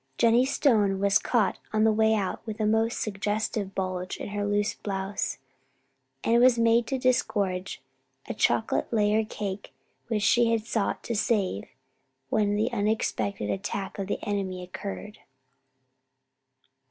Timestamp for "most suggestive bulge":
2.65-4.17